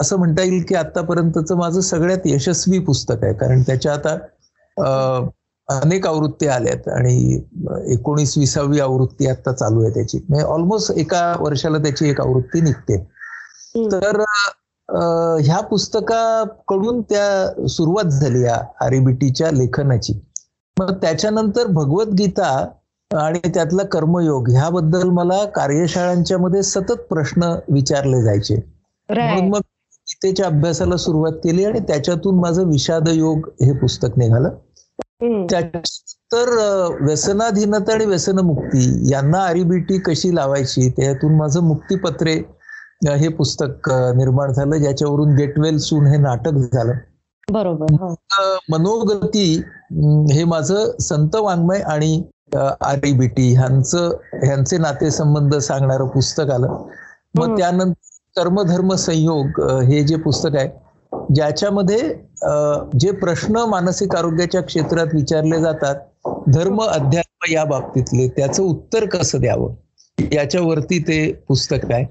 [0.00, 3.34] असं म्हणता येईल की आतापर्यंतचं माझं सगळ्यात यशस्वी पुस्तक आहे.
[3.34, 4.14] कारण त्याच्या आता
[5.72, 7.14] अनेक आवृत्त्या आल्यात आणि
[7.92, 10.18] एकोणीस विसावी आवृत्ती आता चालू आहे त्याची.
[10.28, 12.96] म्हणजे ऑलमोस्ट एका वर्षाला त्याची एक आवृत्ती निघते.
[13.92, 14.20] तर
[15.40, 20.12] ह्या पुस्तकाकडून त्या सुरुवात झाली या आरिबिटीच्या लेखनाची.
[20.76, 22.48] मग त्याच्यानंतर भगवद्गीता
[23.10, 28.56] आणि त्यातला कर्मयोग ह्याबद्दल मला कार्यशाळांच्या मध्ये सतत प्रश्न विचारले जायचे.
[29.08, 29.60] म्हणून मग
[30.08, 34.48] गीतेच्या अभ्यासाला सुरुवात केली आणि त्याच्यातून माझं विषाद योग हे पुस्तक निघालं.
[35.22, 42.34] अ, व्यसनाधीनता आणि व्यसनमुक्ती यांना आरिबिटी कशी लावायची त्यातून माझं मुक्तीपत्रे
[43.06, 46.92] हे पुस्तक निर्माण झालं ज्याच्यावरून गेट वेल सून हे नाटक झालं
[47.50, 48.14] बरोबर हो.
[48.70, 49.44] मनोगती
[50.32, 52.22] हे माझं संत वाङ्मय आणि
[52.80, 54.10] आरिबिटी ह्यांचं
[54.44, 56.66] ह्यांचे नातेसंबंध सांगणारं पुस्तक आलं
[57.34, 57.56] मग.
[57.56, 60.68] त्यानंतर कर्मधर्म संयोग हे जे पुस्तक आहे
[61.34, 61.98] ज्याच्यामध्ये
[63.00, 69.74] जे प्रश्न मानसिक आरोग्याच्या क्षेत्रात विचारले जातात धर्म अध्यात्म या बाबतीतले त्याचं उत्तर कसं द्यावं?
[70.32, 72.04] याच्यावरती ते पुस्तक आहे.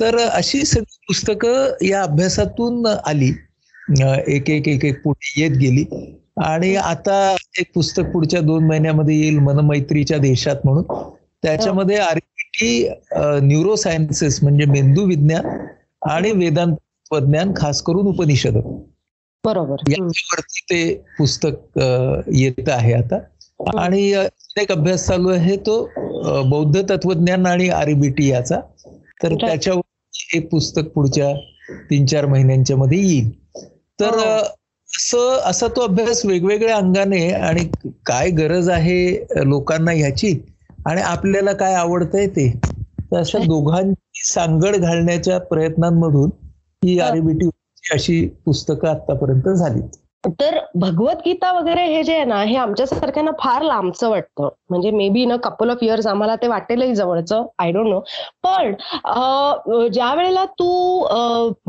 [0.00, 3.32] तर अशी सगळी पुस्तकं या अभ्यासातून आली.
[4.28, 5.84] एक एक एक एक पुढे येत गेली.
[6.44, 10.84] आणि आता एक पुस्तक पुढच्या दोन महिन्यामध्ये येईल मनमैत्रीच्या देशात म्हणून.
[11.42, 12.88] त्याच्यामध्ये आरबीटी
[13.42, 15.46] न्यूरो सायन्सेस म्हणजे मेंदू विज्ञान
[16.02, 16.76] आणि वेदांत
[17.10, 18.56] तत्वज्ञान खास करून उपनिषद
[19.44, 19.76] बरोबर.
[19.90, 21.78] याच्यावरती ते पुस्तक
[22.32, 23.18] येत आहे आता
[23.78, 24.02] आणि
[24.60, 25.82] एक अभ्यास चालू आहे तो
[26.50, 28.60] बौद्ध तत्वज्ञान आणि आरबीटी याचा
[29.22, 29.34] तर.
[29.36, 31.32] त्याच्यावर एक पुस्तक पुढच्या
[31.90, 33.30] तीन चार महिन्यांच्या मध्ये येईल
[33.98, 34.20] तर हो.
[34.88, 37.64] असं असा तो अभ्यास वेगवेगळ्या अंगाने आणि
[38.06, 39.00] काय गरज आहे
[39.44, 40.32] लोकांना ह्याची
[40.86, 43.38] आणि आपल्याला काय आवडतंय ते तर अशा.
[43.38, 46.30] दोघांची सांगड घालण्याच्या प्रयत्नांमधून
[46.82, 46.98] ही.
[47.00, 47.48] आरबीटी
[47.84, 49.80] अशी पुस्तकं आतापर्यंत झाली
[50.38, 54.48] तर भगवद्गीता वगैरे हे जे आहे ना हे आमच्यासारख्यांना फार लांबचं वाटतं.
[54.70, 58.00] म्हणजे maybe in a couple of years आम्हाला ते वाटेलही जवळचं आय डोंट नो
[58.44, 58.74] पण
[59.92, 60.68] ज्या वेळेला तू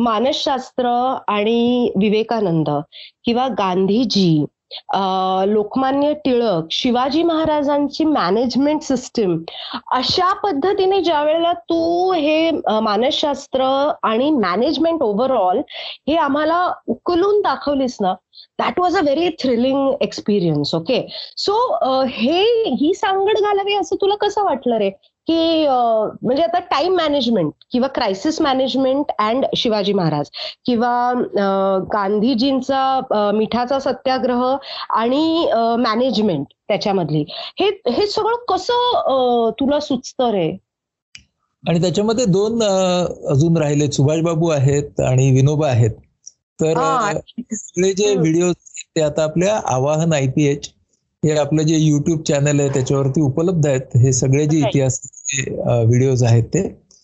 [0.03, 0.87] मानसशास्त्र
[1.27, 2.69] आणि विवेकानंद
[3.25, 4.45] किंवा गांधीजी
[5.47, 9.37] लोकमान्य टिळक शिवाजी महाराजांची मॅनेजमेंट सिस्टीम
[9.91, 13.63] अशा पद्धतीने ज्या वेळेला तू हे मानसशास्त्र
[14.03, 15.61] आणि मॅनेजमेंट ओव्हरऑल
[16.07, 18.13] हे आम्हाला उकलून दाखवलीस ना
[18.59, 21.07] that was a very thrilling experience okay
[21.37, 21.53] so
[22.05, 22.41] हे
[22.75, 24.89] ही सांगड घालावी असं तुला कसं वाटलं रे?
[25.27, 30.29] की म्हणजे आता टाइम मॅनेजमेंट किंवा crisis management and Shivaji Maharaj
[30.65, 30.93] किंवा
[31.93, 34.43] गांधीजींचा मिठाचा सत्याग्रह
[34.91, 35.47] आणि
[35.79, 37.23] मॅनेजमेंट त्याच्यामधली.
[37.59, 40.49] हे हे सगळं कसं तुला सुचतं रे?
[41.63, 45.91] आणि त्याच्यामध्ये दोन अजून राहिले सुभाषबाबू आहेत आणि विनोबा आहेत.
[46.59, 46.73] तर
[47.95, 48.13] जे.
[48.15, 48.51] व्हिडिओ
[48.95, 50.69] ते आता आपल्या आवाहन आय पी एच
[51.23, 53.95] हे आपलं जे युट्यूब चॅनल आहे त्याच्यावरती उपलब्ध आहेत.
[53.95, 54.57] हे सगळे जे.
[54.59, 55.51] इतिहासाचे
[55.85, 56.59] व्हिडिओज आहेत ते.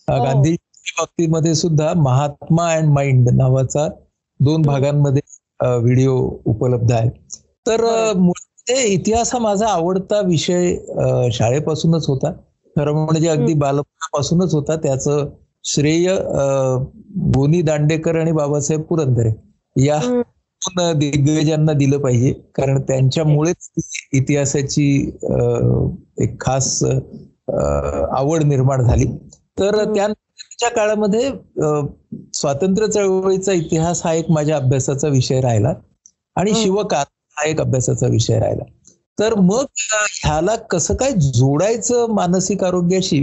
[0.08, 0.22] हो.
[0.24, 3.86] गांधीजीच्या बाबतीमध्ये सुद्धा महात्मा अँड माइंड नावाचा
[4.40, 5.22] दोन भागांमध्ये
[5.78, 7.08] व्हिडिओ उपलब्ध आहे
[7.66, 7.84] तर
[8.68, 10.74] ते इतिहास हा माझा आवडता विषय
[11.32, 12.32] शाळेपासूनच होता.
[12.76, 13.54] खरं म्हणजे अगदी.
[13.54, 14.76] बालपणापासूनच होता.
[14.76, 15.28] त्याचं
[15.64, 16.14] श्रेय
[17.34, 19.30] गोनी दांडेकर आणि बाबासाहेब पुरंदरे
[19.76, 19.98] या
[20.62, 22.32] दिग्गजांना दिलं पाहिजे.
[22.54, 23.68] कारण त्यांच्यामुळेच
[24.12, 24.88] इतिहासाची
[26.22, 29.06] एक खास आवड निर्माण झाली.
[29.60, 29.84] तर.
[30.50, 31.28] त्याच्या काळामध्ये
[32.34, 35.72] स्वातंत्र्य चळवळीचा इतिहास हा एक माझ्या अभ्यासाचा विषय राहिला.
[36.36, 36.52] आणि.
[36.54, 37.04] शिवकाळ
[37.36, 38.64] हा एक अभ्यासाचा विषय राहिला.
[39.18, 39.64] तर मग
[40.14, 43.22] ह्याला कसं काय जोडायचं मानसिक आरोग्याशी?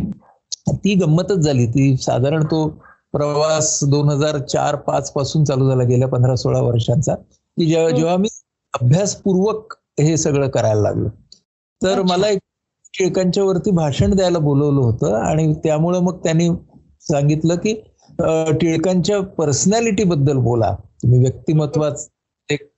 [0.74, 1.66] ती गंमतच झाली.
[1.68, 2.68] ती साधारण तो
[3.16, 7.90] प्रवास दोन हजार चार पाच पासून चालू झाला गेल्या पंधरा सोळा वर्षांचा की जेव्हा.
[7.90, 8.28] जेव्हा मी
[8.74, 11.10] अभ्यासपूर्वक हे सगळं करायला लागलो
[11.82, 12.02] तर.
[12.02, 12.40] मला एक
[12.94, 16.50] टिळकांच्या वरती भाषण द्यायला बोलवलं होतं आणि त्यामुळं मग त्यांनी
[17.02, 17.74] सांगितलं की
[18.60, 20.74] टिळकांच्या पर्सनॅलिटी बद्दल बोला
[21.04, 22.08] तुम्ही व्यक्तिमत्वाच
[22.50, 22.70] एक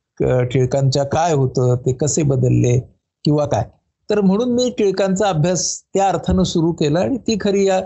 [0.51, 2.77] टिळकांच्या काय होतं ते कसे बदलले
[3.25, 3.63] किंवा काय
[4.09, 7.81] तर म्हणून मी टिळकांचा अभ्यास त्या अर्थानं सुरू केला आणि ती खरी या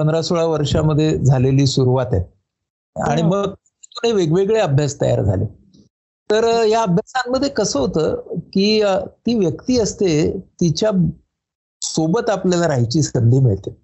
[0.00, 2.24] पंधरा सोळा वर्षामध्ये झालेली सुरुवात आहे.
[3.02, 3.28] आणि हो.
[3.28, 3.54] मग
[4.04, 5.44] हे वेगवेगळे अभ्यास तयार झाले.
[6.30, 10.90] तर या अभ्यासांमध्ये कसं होतं की ती व्यक्ती असते तिच्या
[11.82, 13.76] सोबत आपल्याला राहायची संधी मिळते.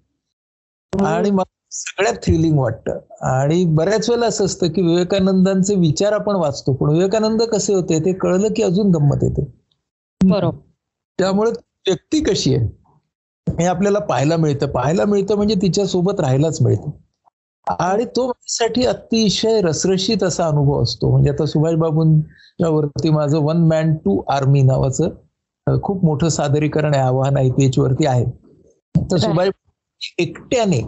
[1.05, 2.99] आणि मग सगळ्यात थ्रिलिंग वाटतं.
[3.21, 8.13] आणि बऱ्याच वेळेला असं असतं की विवेकानंदांचे विचार आपण वाचतो पण विवेकानंद कसे होते ते
[8.13, 9.53] कळलं की अजून गंमत येते.
[10.23, 10.57] बरोबर.
[11.19, 11.51] त्यामुळे
[11.87, 12.76] व्यक्ती कशी आहे?
[13.47, 14.67] हे आपल्याला पाहायला मिळतं.
[14.67, 16.89] पाहायला मिळतं म्हणजे तिच्या सोबत राहायलाच मिळतं.
[17.67, 21.09] आणि तो माझ्यासाठी अतिशय रसरशीत असा अनुभव असतो.
[21.11, 27.03] म्हणजे आता सुभाष बाबूंच्या वरती माझं वन मॅन टू आर्मी नावाचं खूप मोठं सादरीकरण आहे
[27.03, 28.25] आव्हान आय पी वरती आहे.
[28.95, 29.49] तर सुभाष
[30.19, 30.81] एकट्याने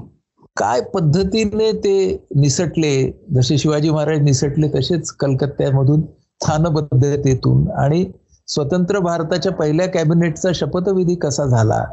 [0.58, 2.91] काय पद्धतीने ते निसटले
[3.36, 7.69] जसे शिवाजी महाराज निसटले तसेच कलकत्त्यामधून स्थानबद्धतेतून.
[7.72, 8.06] आणि
[8.48, 11.84] स्वतंत्र भारताच्या पहिल्या कॅबिनेटचा शपथविधी कसा झाला?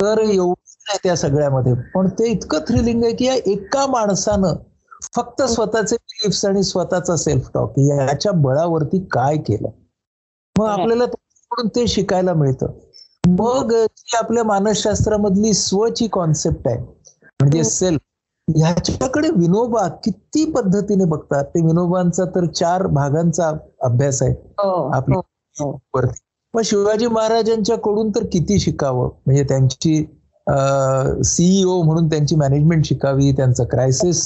[0.00, 4.54] तर एवढं आहे त्या सगळ्यामध्ये पण ते इतकं थ्रिलिंग आहे की या एका माणसानं
[5.16, 9.68] फक्त स्वतःचे बिलिफ्स आणि स्वतःचा सेल्फ टॉक याच्या बळावरती काय केलं
[10.56, 10.66] मग.
[10.66, 12.72] आपल्याला त्याच्याकडून ते शिकायला मिळतं
[13.28, 17.64] मग जी आपल्या मानसशास्त्रामधली स्वची कॉन्सेप्ट आहे म्हणजे.
[17.64, 18.00] सेल्फ
[18.48, 23.50] ह्याच्याकडे विनोबा किती पद्धतीने बघतात ते विनोबांचा तर चार भागांचा
[23.82, 25.20] अभ्यास आहे हो, आपली हो,
[25.56, 25.70] हो.
[25.94, 26.18] वरती
[26.54, 29.08] मग शिवाजी महाराजांच्या कडून तर किती शिकावं?
[29.26, 29.96] म्हणजे त्यांची
[31.24, 34.22] सीईओ म्हणून त्यांची मॅनेजमेंट शिकावी त्यांचं क्रायसिस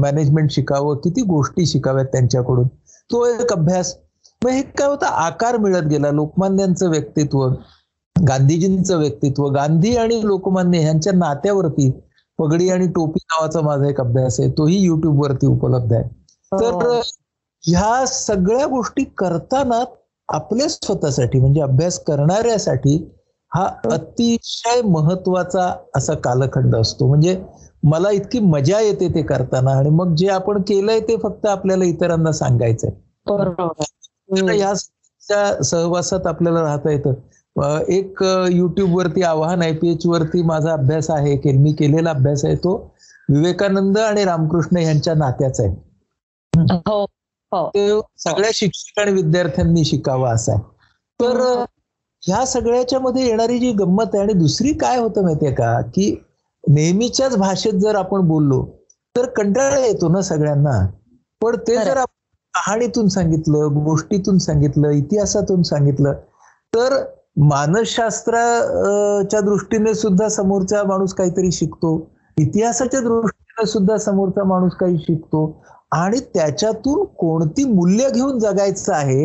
[0.00, 2.66] मॅनेजमेंट शिकावं किती गोष्टी शिकाव्यात त्यांच्याकडून?
[3.10, 3.94] तो एक अभ्यास.
[4.42, 5.06] मग हे काय होतं?
[5.06, 7.46] आकार मिळत गेला लोकमान्यांचं व्यक्तित्व
[8.16, 9.46] गांधीजींचं व्यक्तित्व.
[9.48, 11.90] गांधी आणि लोकमान्य यांच्या नात्यावरती
[12.38, 14.50] पगडी आणि टोपी नावाचा माझा एक अभ्यास आहे.
[14.58, 16.08] तोही युट्यूब वरती उपलब्ध आहे.
[16.52, 17.00] तर हो.
[17.64, 19.82] ह्या सगळ्या गोष्टी करताना
[20.30, 23.10] आपल्या स्वतःसाठी म्हणजे अभ्यास करणाऱ्यासाठी
[23.54, 27.06] हा अतिशय महत्त्वाचा असा कालखंड असतो.
[27.08, 27.42] म्हणजे
[27.82, 32.32] मला इतकी मजा येते ते करताना आणि मग जे आपण केलंय ते फक्त आपल्याला इतरांना
[32.32, 32.90] सांगायचंय.
[33.26, 33.82] बरोबर.
[34.52, 34.72] या
[35.28, 37.12] त्या सहवासात आपल्याला राहता येतं.
[37.88, 42.94] एक युट्यूब वरती आव्हान आयपीएच वरती माझा अभ्यास आहे के- मी केलेला अभ्यास आहे तो
[43.28, 45.76] विवेकानंद आणि रामकृष्ण यांच्या नात्याचा आहे.
[46.72, 47.06] हो.
[47.52, 50.62] ते सगळ्या शिक्षक आणि विद्यार्थ्यांनी शिकावा असा आहे.
[51.20, 51.64] तर
[52.22, 55.80] ह्या सगळ्याच्या मध्ये येणारी जी गंमत आहे आणि दुसरी काय होतं माहितीये का?
[55.80, 56.24] की
[56.64, 58.66] नेहमीच्याच भाषेत जर आपण बोललो
[59.16, 60.86] तर कंटाळा येतो ना सगळ्यांना.
[61.40, 61.76] पण ते.
[61.76, 62.14] जर आपण
[62.54, 66.12] कहाणीतून सांगितलं गोष्टीतून सांगितलं इतिहासातून सांगितलं
[66.72, 67.04] तर
[67.36, 72.10] मानसशास्त्राच्या दृष्टीने सुद्धा समोरचा माणूस काहीतरी शिकतो.
[72.38, 75.64] इतिहासाच्या दृष्टीने सुद्धा समोरचा माणूस काही शिकतो.
[75.92, 79.24] आणि त्याच्यातून कोणती मूल्य घेऊन जगायचं आहे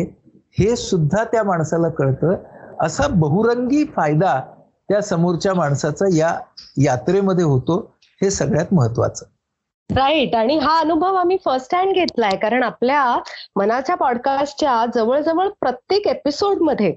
[0.58, 2.34] हे सुद्धा त्या माणसाला कळतं.
[2.80, 4.40] असा बहुरंगी फायदा
[4.88, 6.38] त्या समोरच्या माणसाचा या
[6.82, 7.78] यात्रेमध्ये होतो
[8.22, 9.26] हे सगळ्यात महत्वाचं
[9.90, 13.18] राईट आणि हा अनुभव आम्ही फर्स्ट हँड घेतलाय कारण आपल्या
[13.56, 16.94] मनाच्या पॉडकास्टच्या जवळजवळ प्रत्येक एपिसोडमध्ये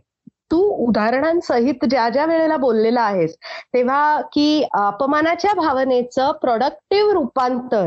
[0.51, 3.35] तू उदाहरणांसहित ज्या ज्या वेळेला बोललेला आहेस
[3.73, 7.85] तेव्हा की अपमानाच्या भावनेचं प्रोडक्टिव्ह रूपांतर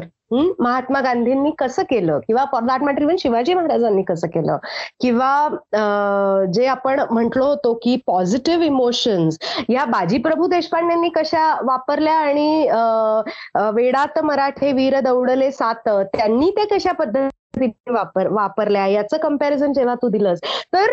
[0.61, 2.19] महात्मा गांधींनी कसं केलं?
[2.27, 4.57] किंवा for that matter even Shivaji महाराजांनी कसं केलं?
[5.01, 9.39] किंवा जे आपण म्हटलो होतो की पॉझिटिव्ह इमोशन्स
[9.71, 12.69] या बाजीप्रभू देशपांडेंनी कशा वापरल्या आणि
[13.75, 18.87] वेडात मराठे वीर दौडले सात त्यांनी ते कशा पद्धतीने वापर वापरल्या?
[18.87, 20.41] याचं कंपॅरिझन जेव्हा तू दिलंस
[20.75, 20.91] तर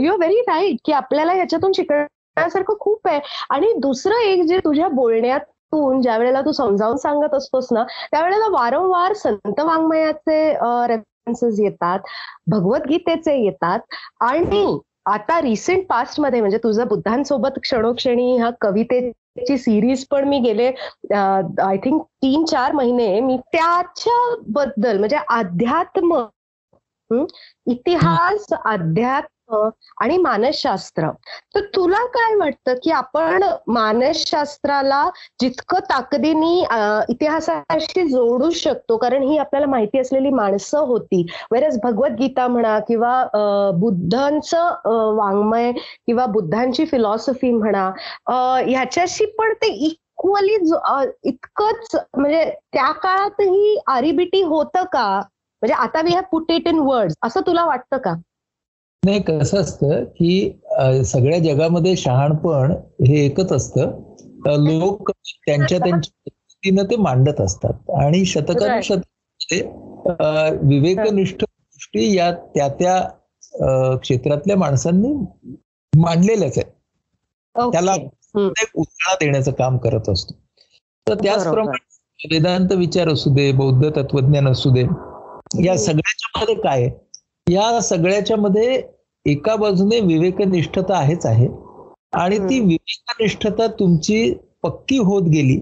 [0.00, 3.20] यू आर व्हेरी राईट की आपल्याला याच्यातून शिकण्यासारखं खूप आहे.
[3.50, 5.40] आणि दुसरं एक जे तुझ्या बोलण्यात
[5.72, 10.42] बोलण्यातून ज्या वेळेला तू समजावून सांगत असतोस ना त्यावेळेला वारंवार संत वाङ्मयाचे
[10.88, 11.98] रेफरन्सेस येतात
[12.46, 13.80] भगवद्गीतेचे येतात
[14.20, 20.66] आणि आता रिसेंट पास्टमध्ये म्हणजे तुझं बुद्धांसोबत क्षणोक्षणी ह्या कवितेची सिरीज पण मी गेले
[21.62, 26.24] आय थिंक तीन चार महिने मी त्याच्याबद्दल म्हणजे अध्यात्म
[27.66, 31.08] इतिहास अध्यात्म आणि मानसशास्त्र.
[31.54, 35.04] तर तुला काय वाटतं की आपण मानसशास्त्राला
[35.40, 36.54] जितकं ताकदीने
[37.12, 41.24] इतिहासाशी जोडू शकतो कारण ही आपल्याला माहिती असलेली माणसं होती.
[41.52, 47.90] वेरस भगवद्गीता म्हणा किंवा बुद्धांचं वाङ्मय किंवा बुद्धांची फिलॉसॉफी म्हणा
[48.68, 50.54] ह्याच्याशी पण ते इक्वली
[51.24, 55.06] इतकंच म्हणजे त्या काळातही आरिबिटी होतं का?
[55.62, 58.14] म्हणजे आता we have put it in word असं तुला वाटतं का?
[59.04, 60.60] नाही कसं असतं की
[61.04, 62.72] सगळ्या जगामध्ये शहाणपण
[63.06, 63.80] हे एकच असतं.
[64.46, 67.72] लोक त्यांच्या त्यांच्या पद्धतीनं ते मांडत असतात.
[67.90, 68.24] आणि
[70.06, 75.12] अं, विवेकनिष्ठ गोष्टी या त्या त्या क्षेत्रातल्या माणसांनी
[75.96, 76.70] मांडलेल्याच आहेत.
[77.72, 77.92] त्याला
[78.74, 80.34] उजाळा देण्याचं काम करत असतो.
[81.08, 81.14] तर.
[81.14, 81.86] त्याचप्रमाणे
[82.30, 84.82] वेदांत विचार असू दे बौद्ध तत्वज्ञान असू दे
[85.64, 85.76] या.
[85.76, 87.09] सगळ्याच्या मध्ये काय आहे?
[87.50, 88.82] या सगळ्याच्या मध्ये
[89.26, 91.46] एका बाजूने विवेकनिष्ठता आहेच आहे
[92.12, 92.58] आणि ती.
[92.60, 94.32] विवेकनिष्ठता तुमची
[94.62, 95.58] पक्की होत गेली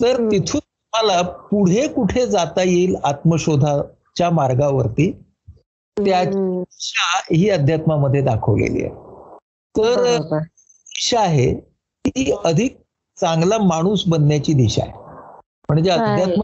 [0.00, 0.28] तर.
[0.30, 5.10] तिथून तुम्हाला पुढे कुठे जाता येईल आत्मशोधाच्या मार्गावरती
[5.96, 6.60] त्याची हम्म.
[6.60, 8.94] दिशा ही अध्यात्मामध्ये दाखवलेली आहे
[9.74, 10.02] तर.
[10.30, 11.52] दिशा आहे
[12.04, 12.76] ती अधिक
[13.18, 14.92] चांगला माणूस बनण्याची दिशा आहे
[15.68, 16.40] म्हणजे Right.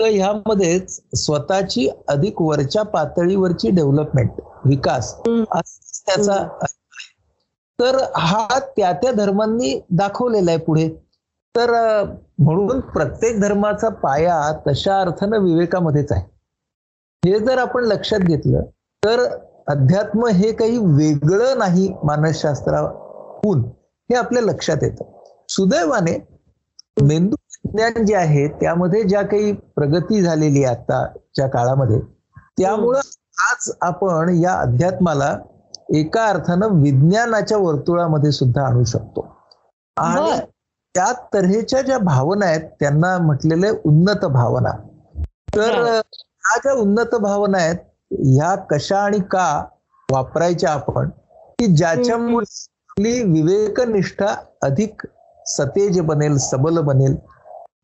[0.00, 4.30] अध्यात्म ह्यामध्येच स्वतःची अधिक वरच्या पातळीवरची डेव्हलपमेंट
[4.64, 6.46] विकास त्याचा.
[7.78, 10.88] तर हा त्या त्या धर्मांनी दाखवलेला आहे पुढे.
[11.56, 11.70] तर
[12.38, 16.24] म्हणून प्रत्येक धर्माचा पाया तशा अर्थानं विवेकामध्येच आहे.
[17.24, 18.62] हे जर आपण लक्षात घेतलं
[19.02, 19.24] तर
[19.68, 23.60] अध्यात्म हे काही वेगळं नाही मानसशास्त्राहून
[24.10, 25.04] हे आपल्या लक्षात येतं.
[25.48, 26.18] सुदैवाने
[27.00, 32.00] मेंदू विज्ञान जे आहे त्यामध्ये ज्या काही प्रगती झालेली आहे आताच्या काळामध्ये
[32.58, 33.00] त्यामुळं
[33.50, 35.36] आज आपण या अध्यात्माला
[35.94, 39.26] एका अर्थानं विज्ञानाच्या वर्तुळामध्ये सुद्धा आणू शकतो
[39.96, 40.38] आणि.
[40.94, 44.70] त्या तऱ्हेच्या ज्या भावना आहेत त्यांना म्हटलेलं उन्नत भावना
[45.56, 45.70] तर.
[45.82, 47.76] ह्या ज्या उन्नत भावना आहेत
[48.10, 49.64] ह्या कशा आणि का
[50.08, 51.08] वापरायच्या आपण
[51.58, 52.44] की ज्याच्यामुळे
[52.90, 55.06] आपली विवेकनिष्ठा अधिक
[55.46, 57.16] सतेज बनेल सबल बनेल.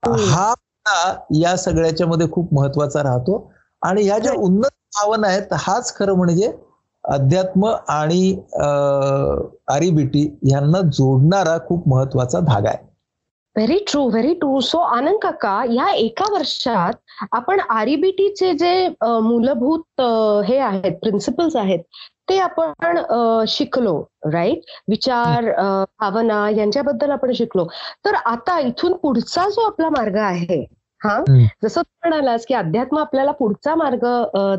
[0.09, 0.49] हा.
[0.49, 3.53] मुद्दा या सगळ्याच्या मध्ये खूप महत्त्वाचा राहतो.
[3.83, 6.53] आणि ह्या ज्या उन्नत भावना आहेत हाच खरं म्हणजे
[7.05, 8.33] अध्यात्म आणि
[9.69, 12.85] आरीबीटी यांना जोडणारा खूप महत्त्वाचा धागा आहे.
[13.57, 16.92] Very true very true so Anand काका या एका वर्षात
[17.33, 20.01] आपण आरईबीटीचे जे मूलभूत
[20.47, 21.81] हे आहेत प्रिन्सिपल्स आहेत
[22.28, 24.00] ते आपण शिकलो
[24.32, 25.50] राईट विचार
[26.00, 27.66] भावना यांच्याबद्दल आपण शिकलो.
[28.04, 30.64] तर आता इथून पुढचा जो आपला मार्ग आहे
[31.00, 31.18] हा.
[31.62, 34.06] जसं तू म्हणालास की अध्यात्म आपल्याला पुढचा मार्ग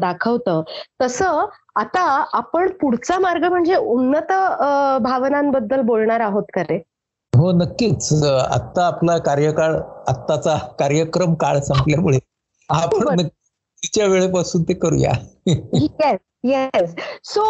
[0.02, 0.62] दाखवतं
[1.02, 2.02] तसं आता
[2.34, 4.32] आपण पुढचा मार्ग म्हणजे उन्नत
[5.02, 6.78] भावनांबद्दल बोलणार आहोत का रे?
[7.34, 8.24] हो नक्कीच.
[8.24, 9.76] आत्ता आपला कार्यकाळ
[10.08, 12.20] आत्ताचा कार्यक्रम काळ संपल्यामुळे
[12.70, 13.20] आपण
[14.02, 15.12] वेळेपासून ते करूया.
[16.50, 17.46] येस सो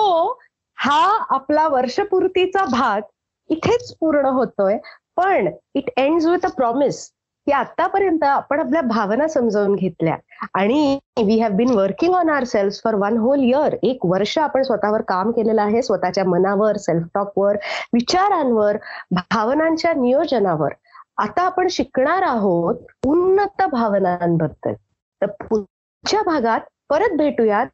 [0.77, 3.01] हा आपला वर्षपूर्तीचा भाग
[3.49, 4.77] इथेच पूर्ण होतोय.
[5.17, 7.11] पण it end with a promise
[7.45, 10.17] की आतापर्यंत आपण आपल्या भावना समजावून घेतल्या.
[10.53, 14.63] आणि we have been working on our self for one whole year एक वर्ष आपण
[14.63, 17.57] स्वतःवर काम केलेलं आहे स्वतःच्या मनावर सेल्फ टॉकवर
[17.93, 18.77] विचारांवर
[19.11, 20.73] भावनांच्या नियोजनावर.
[21.17, 24.73] आता आपण शिकणार आहोत उन्नत भावनांबद्दल.
[25.21, 27.67] तर पुढच्या भागात परत भेटूयात.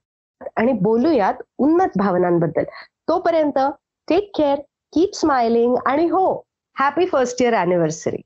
[0.56, 2.64] आणि बोलूयात उन्नत भावनांबद्दल.
[3.08, 3.60] तोपर्यंत
[4.08, 4.56] टेक केअर
[4.94, 6.44] कीप स्माइलिंग आणि हो
[6.80, 8.22] हॅपी फर्स्ट इयर अॅनिव्हर्सरी